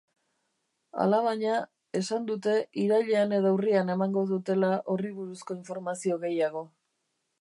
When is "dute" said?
2.29-2.55